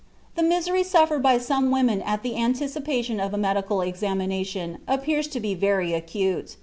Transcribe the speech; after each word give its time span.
The 0.33 0.41
misery 0.41 0.81
suffered 0.83 1.21
by 1.21 1.37
some 1.37 1.69
women 1.69 2.01
at 2.01 2.23
the 2.23 2.35
anticipation 2.35 3.19
of 3.19 3.35
a 3.35 3.37
medical 3.37 3.81
examination, 3.81 4.79
appears 4.87 5.27
to 5.27 5.39
be 5.39 5.53
very 5.53 5.93
acute. 5.93 6.57